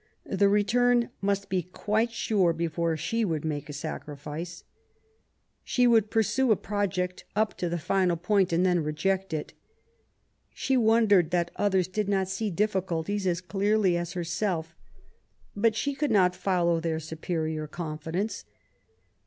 The 0.25 0.49
return 0.49 1.09
must 1.21 1.47
be 1.47 1.61
quite 1.61 2.09
sure 2.11 2.53
before 2.53 2.97
she 2.97 3.23
would 3.23 3.45
make 3.45 3.69
a 3.69 3.71
sacrifice. 3.71 4.63
She 5.63 5.85
would 5.85 6.09
pursue 6.09 6.51
a 6.51 6.55
project 6.55 7.23
up 7.35 7.55
to 7.59 7.69
the 7.69 7.77
final 7.77 8.17
point 8.17 8.51
and 8.51 8.65
then 8.65 8.79
reject 8.83 9.31
it. 9.31 9.53
She 10.55 10.75
wondered 10.75 11.29
that 11.29 11.51
others 11.55 11.87
did 11.87 12.09
not 12.09 12.27
see 12.29 12.49
difficulties 12.49 13.27
as 13.27 13.41
clearly 13.41 13.95
as 13.95 14.13
herself; 14.13 14.75
but 15.55 15.75
she 15.75 15.93
could 15.93 16.09
not 16.09 16.35
follow 16.35 16.79
their 16.79 16.99
superior 16.99 17.67
confidence. 17.67 18.43